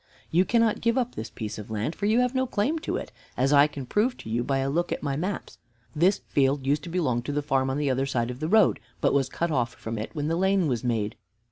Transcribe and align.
You 0.31 0.45
cannot 0.45 0.81
give 0.81 0.97
up 0.97 1.13
this 1.13 1.29
piece 1.29 1.59
of 1.59 1.69
land, 1.69 1.93
for 1.93 2.07
you 2.07 2.21
have 2.21 2.33
no 2.33 2.47
claim 2.47 2.79
to 2.79 2.97
it, 2.97 3.11
as 3.37 3.53
I 3.53 3.67
can 3.67 3.85
prove 3.85 4.17
to 4.17 4.31
you 4.31 4.43
by 4.43 4.57
a 4.57 4.67
look 4.71 4.91
at 4.91 5.03
my 5.03 5.15
maps. 5.15 5.59
This 5.95 6.17
field 6.27 6.65
used 6.65 6.81
to 6.85 6.89
belong 6.89 7.21
to 7.21 7.31
the 7.31 7.43
farm 7.43 7.69
on 7.69 7.77
the 7.77 7.91
other 7.91 8.07
side 8.07 8.31
of 8.31 8.39
the 8.39 8.47
road, 8.49 8.79
but 8.99 9.13
was 9.13 9.29
cut 9.29 9.51
off 9.51 9.75
from 9.75 9.99
it 9.99 10.15
when 10.15 10.27
the 10.27 10.35
lane 10.35 10.65
was 10.65 10.83
made." 10.83 11.17